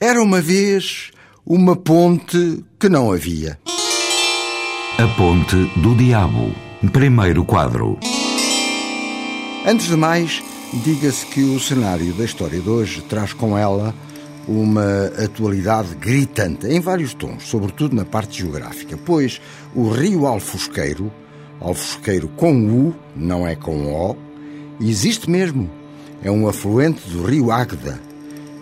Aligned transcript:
Era 0.00 0.22
uma 0.22 0.40
vez 0.40 1.10
uma 1.44 1.74
ponte 1.74 2.64
que 2.78 2.88
não 2.88 3.10
havia. 3.10 3.58
A 4.96 5.08
Ponte 5.16 5.56
do 5.80 5.92
Diabo. 5.96 6.54
Primeiro 6.92 7.44
quadro. 7.44 7.98
Antes 9.66 9.88
de 9.88 9.96
mais, 9.96 10.40
diga-se 10.84 11.26
que 11.26 11.42
o 11.42 11.58
cenário 11.58 12.12
da 12.12 12.24
história 12.24 12.60
de 12.60 12.70
hoje 12.70 13.02
traz 13.08 13.32
com 13.32 13.58
ela 13.58 13.92
uma 14.46 15.06
atualidade 15.20 15.96
gritante 15.96 16.68
em 16.68 16.78
vários 16.78 17.12
tons, 17.12 17.42
sobretudo 17.42 17.96
na 17.96 18.04
parte 18.04 18.38
geográfica, 18.38 18.96
pois 18.96 19.40
o 19.74 19.90
rio 19.90 20.28
Alfosqueiro, 20.28 21.12
Alfosqueiro 21.60 22.28
com 22.28 22.54
U, 22.70 22.94
não 23.16 23.44
é 23.44 23.56
com 23.56 23.92
O, 23.92 24.16
existe 24.80 25.28
mesmo. 25.28 25.68
É 26.22 26.30
um 26.30 26.46
afluente 26.46 27.00
do 27.10 27.24
rio 27.24 27.50
Águeda 27.50 28.07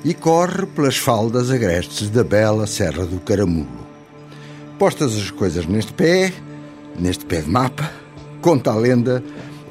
e 0.06 0.14
corre 0.14 0.66
pelas 0.66 0.96
faldas 0.96 1.50
agrestes 1.50 2.08
da 2.08 2.22
bela 2.22 2.64
Serra 2.68 3.04
do 3.04 3.18
Caramulo. 3.18 3.66
Postas 4.78 5.16
as 5.16 5.32
coisas 5.32 5.66
neste 5.66 5.92
pé, 5.92 6.32
neste 6.96 7.24
pé 7.24 7.40
de 7.40 7.50
mapa, 7.50 7.92
conta 8.40 8.70
a 8.70 8.76
lenda 8.76 9.20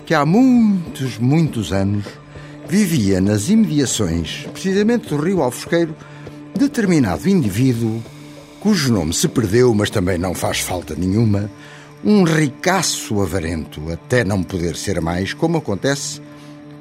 que 0.05 0.13
há 0.13 0.25
muitos, 0.25 1.17
muitos 1.17 1.71
anos 1.71 2.03
vivia 2.67 3.21
nas 3.21 3.47
imediações, 3.47 4.45
precisamente 4.51 5.07
do 5.07 5.15
rio 5.15 5.41
Alfosqueiro, 5.41 5.95
determinado 6.53 7.29
indivíduo 7.29 8.03
cujo 8.59 8.91
nome 8.91 9.13
se 9.13 9.29
perdeu, 9.29 9.73
mas 9.73 9.89
também 9.89 10.17
não 10.17 10.33
faz 10.33 10.59
falta 10.59 10.95
nenhuma, 10.95 11.49
um 12.03 12.23
ricaço 12.23 13.21
avarento, 13.21 13.89
até 13.89 14.25
não 14.25 14.43
poder 14.43 14.75
ser 14.75 14.99
mais, 14.99 15.33
como 15.33 15.59
acontece, 15.59 16.21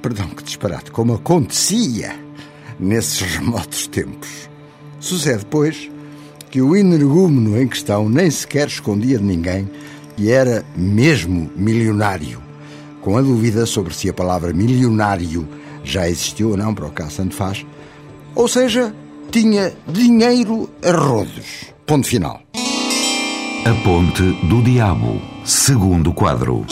perdão 0.02 0.26
que 0.30 0.42
disparate, 0.42 0.90
como 0.90 1.14
acontecia 1.14 2.23
nesses 2.78 3.20
remotos 3.20 3.86
tempos. 3.86 4.48
Sucede, 5.00 5.44
pois, 5.50 5.90
que 6.50 6.62
o 6.62 6.76
energúmeno 6.76 7.60
em 7.60 7.68
questão 7.68 8.08
nem 8.08 8.30
sequer 8.30 8.68
escondia 8.68 9.18
de 9.18 9.24
ninguém 9.24 9.68
e 10.16 10.30
era 10.30 10.64
mesmo 10.76 11.50
milionário, 11.56 12.40
com 13.00 13.16
a 13.16 13.22
dúvida 13.22 13.66
sobre 13.66 13.92
se 13.92 14.08
a 14.08 14.14
palavra 14.14 14.52
milionário 14.52 15.46
já 15.82 16.08
existiu 16.08 16.50
ou 16.50 16.56
não, 16.56 16.74
para 16.74 16.86
o 16.86 16.90
caso 16.90 17.16
tanto 17.16 17.34
faz, 17.34 17.66
ou 18.34 18.48
seja, 18.48 18.94
tinha 19.30 19.72
dinheiro 19.86 20.70
a 20.82 20.92
rodos. 20.92 21.66
Ponto 21.84 22.06
final. 22.06 22.40
A 23.66 23.74
Ponte 23.82 24.22
do 24.46 24.62
Diabo. 24.62 25.20
Segundo 25.44 26.12
quadro. 26.12 26.64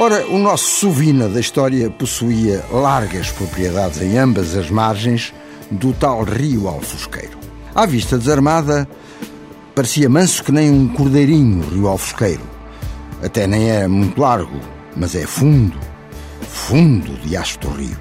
Ora, 0.00 0.28
o 0.28 0.38
nosso 0.38 0.78
Sovina 0.78 1.28
da 1.28 1.40
história 1.40 1.90
possuía 1.90 2.64
largas 2.70 3.32
propriedades 3.32 4.00
em 4.00 4.16
ambas 4.16 4.54
as 4.56 4.70
margens 4.70 5.34
do 5.72 5.92
tal 5.92 6.22
rio 6.22 6.68
Alfosqueiro. 6.68 7.36
À 7.74 7.84
vista 7.84 8.16
desarmada, 8.16 8.88
parecia 9.74 10.08
manso 10.08 10.44
que 10.44 10.52
nem 10.52 10.70
um 10.70 10.86
cordeirinho 10.86 11.64
o 11.64 11.68
rio 11.68 11.88
Alfosqueiro. 11.88 12.44
Até 13.24 13.48
nem 13.48 13.70
é 13.70 13.88
muito 13.88 14.20
largo, 14.20 14.60
mas 14.96 15.16
é 15.16 15.26
fundo, 15.26 15.76
fundo 16.42 17.14
de 17.14 17.36
do 17.58 17.68
rio. 17.70 17.98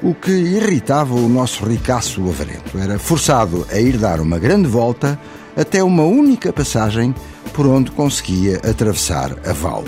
O 0.00 0.14
que 0.14 0.30
irritava 0.30 1.12
o 1.12 1.28
nosso 1.28 1.64
ricaço 1.64 2.22
avarento 2.28 2.78
era 2.78 3.00
forçado 3.00 3.66
a 3.68 3.80
ir 3.80 3.96
dar 3.98 4.20
uma 4.20 4.38
grande 4.38 4.68
volta 4.68 5.18
até 5.56 5.82
uma 5.82 6.04
única 6.04 6.52
passagem 6.52 7.12
por 7.52 7.66
onde 7.66 7.90
conseguia 7.90 8.58
atravessar 8.58 9.36
a 9.44 9.52
val. 9.52 9.82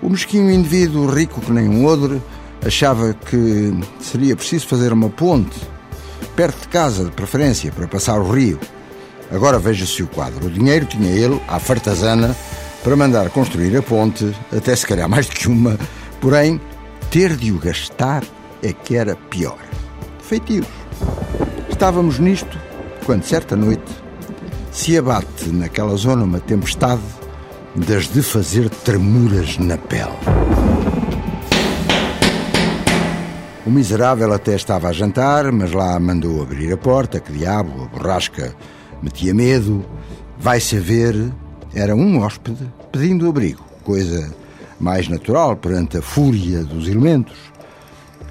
O 0.00 0.08
mesquinho 0.08 0.50
indivíduo, 0.50 1.10
rico 1.10 1.40
que 1.40 1.50
nem 1.50 1.68
um 1.68 1.84
odre, 1.84 2.22
achava 2.64 3.12
que 3.12 3.72
seria 4.00 4.36
preciso 4.36 4.66
fazer 4.68 4.92
uma 4.92 5.10
ponte, 5.10 5.58
perto 6.36 6.60
de 6.60 6.68
casa, 6.68 7.04
de 7.04 7.10
preferência, 7.10 7.72
para 7.72 7.88
passar 7.88 8.20
o 8.20 8.30
rio. 8.30 8.58
Agora 9.30 9.58
veja-se 9.58 10.02
o 10.02 10.06
quadro. 10.06 10.46
O 10.46 10.50
dinheiro 10.50 10.86
tinha 10.86 11.10
ele, 11.10 11.40
à 11.48 11.58
fartazana, 11.58 12.34
para 12.82 12.96
mandar 12.96 13.28
construir 13.30 13.76
a 13.76 13.82
ponte, 13.82 14.34
até 14.56 14.74
se 14.74 14.86
calhar 14.86 15.08
mais 15.08 15.26
do 15.26 15.34
que 15.34 15.48
uma, 15.48 15.76
porém, 16.20 16.60
ter 17.10 17.36
de 17.36 17.50
o 17.50 17.58
gastar 17.58 18.24
é 18.62 18.72
que 18.72 18.96
era 18.96 19.16
pior. 19.16 19.58
Feitios. 20.20 20.66
Estávamos 21.68 22.18
nisto 22.18 22.58
quando, 23.04 23.24
certa 23.24 23.56
noite, 23.56 23.90
se 24.70 24.96
abate 24.96 25.48
naquela 25.48 25.96
zona 25.96 26.24
uma 26.24 26.40
tempestade 26.40 27.02
das 27.78 28.08
de 28.08 28.22
fazer 28.22 28.68
tremuras 28.68 29.58
na 29.58 29.76
pele. 29.76 30.10
O 33.64 33.70
miserável 33.70 34.32
até 34.32 34.56
estava 34.56 34.88
a 34.88 34.92
jantar, 34.92 35.52
mas 35.52 35.72
lá 35.72 35.98
mandou 36.00 36.42
abrir 36.42 36.72
a 36.72 36.76
porta, 36.76 37.20
que 37.20 37.32
diabo, 37.32 37.84
a 37.84 37.86
borrasca 37.86 38.54
metia 39.02 39.34
medo. 39.34 39.84
Vai 40.38 40.60
saber, 40.60 41.14
era 41.74 41.94
um 41.94 42.20
hóspede 42.20 42.66
pedindo 42.90 43.28
abrigo, 43.28 43.64
coisa 43.84 44.32
mais 44.80 45.08
natural 45.08 45.56
perante 45.56 45.98
a 45.98 46.02
fúria 46.02 46.64
dos 46.64 46.88
elementos. 46.88 47.36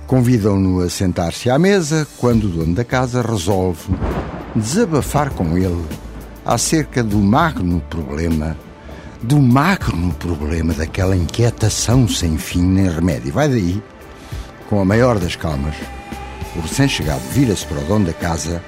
Convidam-no 0.08 0.82
a 0.82 0.90
sentar-se 0.90 1.50
à 1.50 1.60
mesa 1.60 2.08
quando 2.18 2.46
o 2.46 2.50
dono 2.50 2.74
da 2.74 2.84
casa 2.84 3.22
resolve 3.22 3.94
desabafar 4.56 5.30
com 5.32 5.58
ele 5.58 5.86
acerca 6.46 7.04
do 7.04 7.18
magno 7.18 7.82
problema 7.90 8.58
do 9.22 9.40
magno 9.40 10.14
problema 10.14 10.74
daquela 10.74 11.16
inquietação 11.16 12.08
sem 12.08 12.38
fim 12.38 12.62
nem 12.62 12.90
remédio. 12.90 13.34
Vai 13.34 13.50
daí, 13.50 13.82
com 14.70 14.80
a 14.80 14.86
maior 14.86 15.18
das 15.20 15.36
calmas, 15.36 15.76
o 16.56 16.62
recém-chegado 16.62 17.22
vira-se 17.32 17.66
para 17.66 17.80
o 17.80 17.86
dono 17.86 18.06
da 18.06 18.14
casa 18.14 18.64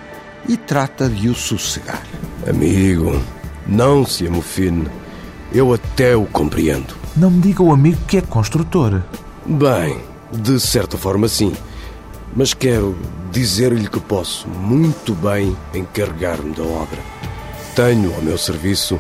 e 0.47 0.57
trata 0.57 1.09
de 1.09 1.29
o 1.29 1.35
sossegar. 1.35 2.03
Amigo, 2.47 3.21
não 3.67 4.05
se 4.05 4.27
amofine. 4.27 4.87
Eu 5.53 5.73
até 5.73 6.15
o 6.15 6.25
compreendo. 6.25 6.95
Não 7.16 7.31
me 7.31 7.41
diga 7.41 7.63
o 7.63 7.73
amigo 7.73 7.99
que 8.07 8.17
é 8.17 8.21
construtor. 8.21 9.01
Bem, 9.45 9.99
de 10.31 10.59
certa 10.59 10.97
forma 10.97 11.27
sim. 11.27 11.53
Mas 12.35 12.53
quero 12.53 12.95
dizer-lhe 13.31 13.87
que 13.87 13.99
posso 13.99 14.47
muito 14.47 15.13
bem 15.16 15.55
encarregar-me 15.73 16.53
da 16.53 16.63
obra. 16.63 16.99
Tenho 17.75 18.13
ao 18.13 18.21
meu 18.21 18.37
serviço 18.37 18.99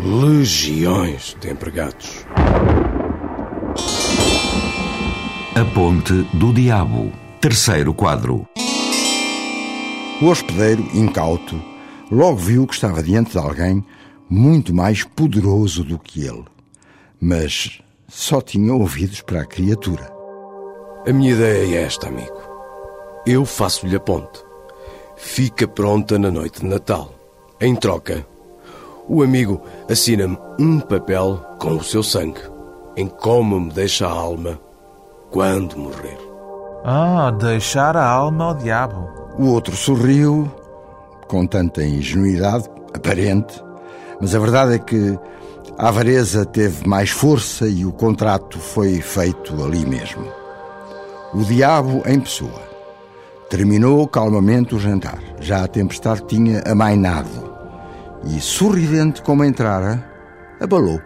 legiões 0.00 1.36
de 1.40 1.50
empregados. 1.50 2.26
A 5.54 5.64
Ponte 5.72 6.12
do 6.34 6.52
Diabo. 6.52 7.12
Terceiro 7.40 7.94
quadro. 7.94 8.48
O 10.20 10.26
hospedeiro, 10.26 10.82
incauto, 10.94 11.60
logo 12.10 12.36
viu 12.36 12.66
que 12.66 12.74
estava 12.74 13.02
diante 13.02 13.32
de 13.32 13.38
alguém 13.38 13.84
muito 14.28 14.74
mais 14.74 15.04
poderoso 15.04 15.84
do 15.84 15.98
que 15.98 16.26
ele. 16.26 16.44
Mas 17.20 17.80
só 18.08 18.40
tinha 18.40 18.74
ouvidos 18.74 19.20
para 19.20 19.42
a 19.42 19.46
criatura. 19.46 20.12
A 21.06 21.12
minha 21.12 21.32
ideia 21.32 21.76
é 21.76 21.82
esta, 21.82 22.08
amigo. 22.08 22.40
Eu 23.26 23.44
faço-lhe 23.44 23.94
a 23.94 24.00
ponte. 24.00 24.42
Fica 25.16 25.68
pronta 25.68 26.18
na 26.18 26.30
noite 26.30 26.60
de 26.60 26.66
Natal. 26.66 27.14
Em 27.60 27.76
troca, 27.76 28.26
o 29.08 29.22
amigo 29.22 29.60
assina-me 29.90 30.38
um 30.58 30.80
papel 30.80 31.36
com 31.58 31.76
o 31.76 31.84
seu 31.84 32.02
sangue, 32.02 32.40
em 32.96 33.06
como 33.06 33.60
me 33.60 33.70
deixa 33.70 34.06
a 34.06 34.10
alma 34.10 34.58
quando 35.30 35.76
morrer. 35.76 36.18
Ah, 36.84 37.30
deixar 37.30 37.96
a 37.96 38.06
alma 38.06 38.46
ao 38.46 38.54
diabo. 38.54 39.08
O 39.38 39.48
outro 39.48 39.76
sorriu, 39.76 40.50
com 41.28 41.46
tanta 41.46 41.82
ingenuidade 41.82 42.68
aparente, 42.94 43.62
mas 44.20 44.34
a 44.34 44.38
verdade 44.38 44.74
é 44.74 44.78
que 44.78 45.18
a 45.76 45.88
avareza 45.88 46.46
teve 46.46 46.86
mais 46.86 47.10
força 47.10 47.66
e 47.66 47.84
o 47.84 47.92
contrato 47.92 48.58
foi 48.58 49.00
feito 49.00 49.62
ali 49.62 49.84
mesmo. 49.84 50.24
O 51.32 51.42
diabo 51.44 52.02
em 52.06 52.20
pessoa. 52.20 52.62
Terminou 53.50 54.06
calmamente 54.08 54.74
o 54.74 54.78
jantar. 54.78 55.18
Já 55.40 55.64
a 55.64 55.68
tempestade 55.68 56.24
tinha 56.26 56.62
amainado 56.66 57.53
e, 58.26 58.40
sorridente 58.40 59.22
como 59.22 59.44
entrara, 59.44 60.04
abalou. 60.60 61.00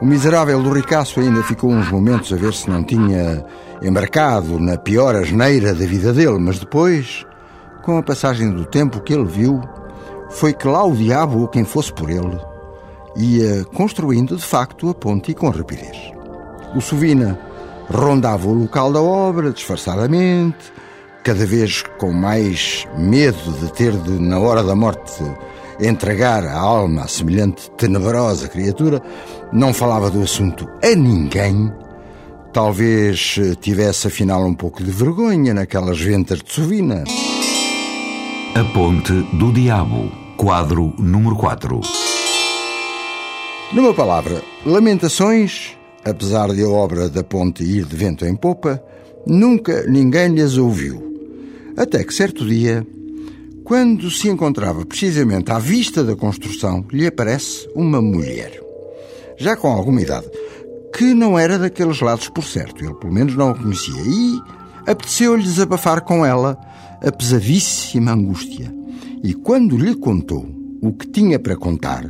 O 0.00 0.04
miserável 0.04 0.62
do 0.62 0.72
ricaço 0.72 1.20
ainda 1.20 1.42
ficou 1.42 1.70
uns 1.70 1.90
momentos 1.90 2.32
a 2.32 2.36
ver 2.36 2.52
se 2.52 2.68
não 2.68 2.84
tinha 2.84 3.44
embarcado 3.82 4.58
na 4.60 4.76
pior 4.76 5.16
asneira 5.16 5.74
da 5.74 5.86
vida 5.86 6.12
dele, 6.12 6.38
mas 6.38 6.58
depois, 6.58 7.24
com 7.82 7.96
a 7.96 8.02
passagem 8.02 8.50
do 8.50 8.66
tempo, 8.66 8.98
o 8.98 9.00
que 9.00 9.14
ele 9.14 9.24
viu 9.24 9.60
foi 10.30 10.52
que 10.52 10.68
lá 10.68 10.84
o 10.84 10.94
diabo, 10.94 11.40
ou 11.40 11.48
quem 11.48 11.64
fosse 11.64 11.92
por 11.92 12.10
ele, 12.10 12.38
ia 13.16 13.64
construindo 13.74 14.36
de 14.36 14.44
facto 14.44 14.90
a 14.90 14.94
ponte 14.94 15.30
e 15.30 15.34
com 15.34 15.48
rapidez. 15.48 16.12
O 16.74 16.80
Sovina 16.80 17.38
rondava 17.90 18.48
o 18.48 18.52
local 18.52 18.92
da 18.92 19.00
obra 19.00 19.50
disfarçadamente, 19.50 20.72
cada 21.26 21.44
vez 21.44 21.82
com 21.98 22.12
mais 22.12 22.86
medo 22.96 23.50
de 23.58 23.72
ter 23.72 23.90
de, 23.90 24.12
na 24.12 24.38
hora 24.38 24.62
da 24.62 24.76
morte, 24.76 25.24
entregar 25.80 26.44
a 26.44 26.56
alma 26.56 27.02
a 27.02 27.08
semelhante 27.08 27.68
tenebrosa 27.72 28.46
criatura, 28.46 29.02
não 29.52 29.74
falava 29.74 30.08
do 30.08 30.22
assunto 30.22 30.68
a 30.80 30.94
ninguém. 30.94 31.72
Talvez 32.52 33.40
eh, 33.40 33.56
tivesse 33.56 34.06
afinal 34.06 34.46
um 34.46 34.54
pouco 34.54 34.84
de 34.84 34.90
vergonha 34.92 35.52
naquelas 35.52 36.00
ventas 36.00 36.38
de 36.38 36.52
Sovina. 36.52 37.02
A 38.54 38.64
Ponte 38.72 39.12
do 39.36 39.52
Diabo, 39.52 40.08
quadro 40.36 40.94
número 40.96 41.34
4. 41.34 41.80
Numa 43.72 43.92
palavra, 43.92 44.40
Lamentações, 44.64 45.76
apesar 46.04 46.54
de 46.54 46.62
a 46.62 46.68
obra 46.68 47.08
da 47.08 47.24
ponte 47.24 47.64
ir 47.64 47.84
de 47.84 47.96
vento 47.96 48.24
em 48.24 48.36
popa, 48.36 48.80
nunca 49.26 49.82
ninguém 49.88 50.28
lhes 50.28 50.56
ouviu. 50.56 51.15
Até 51.76 52.02
que 52.02 52.14
certo 52.14 52.46
dia, 52.46 52.86
quando 53.62 54.10
se 54.10 54.28
encontrava 54.28 54.86
precisamente 54.86 55.50
à 55.50 55.58
vista 55.58 56.02
da 56.02 56.16
construção, 56.16 56.82
lhe 56.90 57.06
aparece 57.06 57.68
uma 57.74 58.00
mulher, 58.00 58.58
já 59.36 59.54
com 59.56 59.68
alguma 59.68 60.00
idade, 60.00 60.26
que 60.96 61.12
não 61.12 61.38
era 61.38 61.58
daqueles 61.58 62.00
lados 62.00 62.30
por 62.30 62.44
certo, 62.44 62.82
ele 62.82 62.94
pelo 62.94 63.12
menos 63.12 63.36
não 63.36 63.50
a 63.50 63.54
conhecia, 63.54 64.00
e 64.06 64.40
apeteceu-lhe 64.86 65.42
desabafar 65.42 66.00
com 66.00 66.24
ela 66.24 66.58
a 67.04 67.12
pesadíssima 67.12 68.12
angústia. 68.12 68.74
E 69.22 69.34
quando 69.34 69.76
lhe 69.76 69.94
contou 69.94 70.48
o 70.80 70.94
que 70.94 71.06
tinha 71.06 71.38
para 71.38 71.56
contar, 71.56 72.08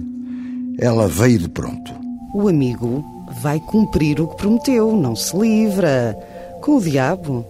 ela 0.79 1.09
veio 1.09 1.41
de 1.41 1.49
pronto. 1.49 1.93
O 2.33 2.49
amigo 2.49 3.05
vai 3.43 3.59
cumprir 3.59 4.21
o 4.21 4.29
que 4.29 4.37
prometeu, 4.37 4.97
não 4.97 5.17
se 5.17 5.37
livra. 5.37 6.17
Com 6.61 6.77
o 6.77 6.81
diabo 6.81 7.45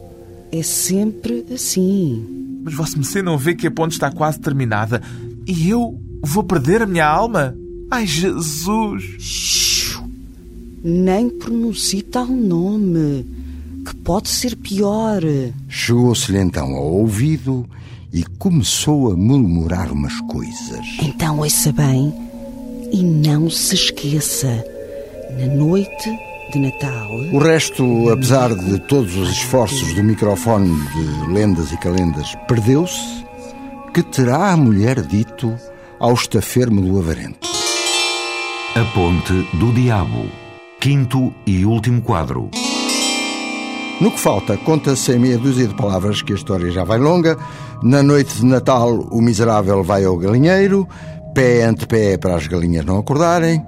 é 0.52 0.62
sempre 0.62 1.44
assim. 1.52 2.60
Mas 2.64 2.74
Vossa 2.74 2.96
Mercê 2.96 3.22
não 3.22 3.38
vê 3.38 3.54
que 3.54 3.66
a 3.66 3.70
ponte 3.70 3.92
está 3.92 4.10
quase 4.10 4.40
terminada 4.40 5.02
e 5.46 5.68
eu 5.68 6.00
vou 6.22 6.42
perder 6.42 6.82
a 6.82 6.86
minha 6.86 7.06
alma? 7.06 7.56
Ai, 7.90 8.06
Jesus! 8.06 9.04
Shhh. 9.18 10.00
Nem 10.82 11.30
pronuncie 11.30 12.02
tal 12.02 12.26
nome, 12.26 13.26
que 13.84 13.94
pode 13.96 14.28
ser 14.28 14.56
pior. 14.56 15.20
Chegou-se-lhe 15.68 16.38
então 16.38 16.74
ao 16.74 16.92
ouvido 16.92 17.68
e 18.12 18.24
começou 18.38 19.12
a 19.12 19.16
murmurar 19.16 19.92
umas 19.92 20.20
coisas. 20.22 20.86
Então 21.02 21.38
ouça 21.38 21.72
bem 21.72 22.14
e 22.92 23.02
não 23.02 23.50
se 23.50 23.74
esqueça, 23.74 24.64
na 25.38 25.54
noite 25.54 26.10
de 26.52 26.58
Natal. 26.58 27.10
O 27.32 27.38
resto, 27.38 28.10
apesar 28.10 28.54
de 28.54 28.78
todos 28.80 29.16
os 29.16 29.30
esforços 29.30 29.94
do 29.94 30.02
microfone 30.02 30.70
de 30.92 31.32
lendas 31.32 31.72
e 31.72 31.76
calendas, 31.76 32.34
perdeu-se. 32.46 33.24
Que 33.92 34.02
terá 34.02 34.50
a 34.50 34.56
mulher 34.56 35.00
dito 35.00 35.56
ao 35.98 36.12
estafermo 36.12 36.80
do 36.80 36.98
avarento? 36.98 37.48
A 38.74 38.84
Ponte 38.94 39.32
do 39.56 39.72
Diabo, 39.72 40.26
quinto 40.80 41.32
e 41.46 41.64
último 41.64 42.02
quadro. 42.02 42.50
No 44.00 44.10
que 44.10 44.20
falta, 44.20 44.58
conta-se 44.58 45.12
em 45.12 45.18
meia 45.18 45.38
dúzia 45.38 45.66
de 45.66 45.74
palavras 45.74 46.20
que 46.20 46.32
a 46.32 46.36
história 46.36 46.70
já 46.70 46.84
vai 46.84 46.98
longa. 46.98 47.38
Na 47.82 48.02
noite 48.02 48.36
de 48.36 48.44
Natal, 48.44 48.90
o 49.10 49.22
miserável 49.22 49.82
vai 49.82 50.04
ao 50.04 50.18
galinheiro, 50.18 50.86
pé 51.34 51.64
ante 51.64 51.86
pé 51.86 52.18
para 52.18 52.36
as 52.36 52.46
galinhas 52.46 52.84
não 52.84 52.98
acordarem, 52.98 53.64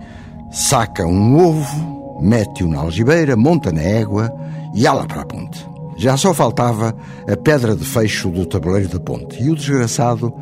saca 0.52 1.06
um 1.06 1.38
ovo, 1.38 1.97
mete-o 2.20 2.68
na 2.68 2.80
algibeira, 2.80 3.36
monta 3.36 3.72
na 3.72 3.82
égua 3.82 4.32
e 4.74 4.86
ala 4.86 5.06
para 5.06 5.22
a 5.22 5.26
ponte. 5.26 5.66
Já 5.96 6.16
só 6.16 6.32
faltava 6.32 6.94
a 7.30 7.36
pedra 7.36 7.74
de 7.74 7.84
fecho 7.84 8.28
do 8.30 8.46
tabuleiro 8.46 8.88
da 8.88 9.00
ponte. 9.00 9.42
E 9.42 9.50
o 9.50 9.56
desgraçado, 9.56 10.32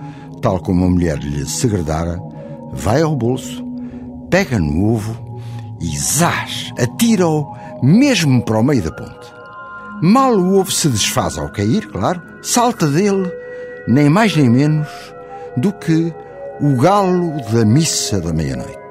tal 0.42 0.60
como 0.60 0.84
a 0.84 0.90
mulher 0.90 1.18
lhe 1.18 1.46
segredara, 1.46 2.20
vai 2.72 3.00
ao 3.00 3.16
bolso, 3.16 3.64
pega 4.28 4.58
no 4.58 4.92
ovo 4.92 5.16
e 5.80 5.96
zás, 5.98 6.72
atira-o 6.78 7.46
mesmo 7.82 8.42
para 8.42 8.58
o 8.58 8.62
meio 8.62 8.82
da 8.82 8.92
ponte. 8.92 9.34
Mal 10.02 10.34
o 10.34 10.58
ovo 10.58 10.70
se 10.70 10.88
desfaz 10.88 11.38
ao 11.38 11.48
cair, 11.48 11.88
claro, 11.88 12.20
salta 12.42 12.86
dele, 12.86 13.32
nem 13.88 14.10
mais 14.10 14.36
nem 14.36 14.50
menos, 14.50 14.88
do 15.56 15.72
que 15.72 16.12
o 16.60 16.76
galo 16.76 17.32
da 17.50 17.64
missa 17.64 18.20
da 18.20 18.32
meia-noite. 18.32 18.85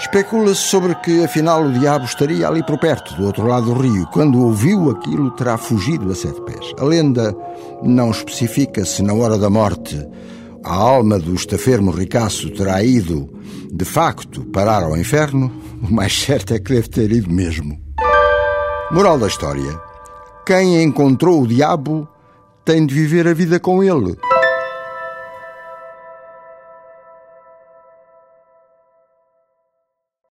Especula-se 0.00 0.60
sobre 0.60 0.94
que, 0.94 1.24
afinal, 1.24 1.64
o 1.64 1.72
diabo 1.72 2.04
estaria 2.04 2.46
ali 2.46 2.64
por 2.64 2.78
perto, 2.78 3.16
do 3.16 3.26
outro 3.26 3.46
lado 3.46 3.66
do 3.66 3.80
rio. 3.80 4.06
Quando 4.12 4.40
ouviu 4.40 4.90
aquilo, 4.90 5.30
terá 5.32 5.58
fugido 5.58 6.12
a 6.12 6.14
sete 6.14 6.40
pés. 6.42 6.72
A 6.78 6.84
lenda 6.84 7.34
não 7.82 8.12
especifica 8.12 8.84
se, 8.84 9.02
na 9.02 9.12
hora 9.12 9.36
da 9.36 9.50
morte, 9.50 9.98
a 10.64 10.72
alma 10.72 11.18
do 11.18 11.34
estafermo 11.34 11.90
ricaço 11.90 12.48
terá 12.50 12.82
ido, 12.82 13.28
de 13.72 13.84
facto, 13.84 14.44
parar 14.44 14.84
ao 14.84 14.96
inferno. 14.96 15.52
O 15.82 15.92
mais 15.92 16.16
certo 16.16 16.54
é 16.54 16.60
que 16.60 16.72
deve 16.72 16.88
ter 16.88 17.10
ido 17.10 17.32
mesmo. 17.32 17.76
Moral 18.92 19.18
da 19.18 19.26
história: 19.26 19.80
quem 20.46 20.80
encontrou 20.80 21.42
o 21.42 21.46
diabo 21.46 22.06
tem 22.64 22.86
de 22.86 22.94
viver 22.94 23.26
a 23.26 23.34
vida 23.34 23.58
com 23.58 23.82
ele. 23.82 24.16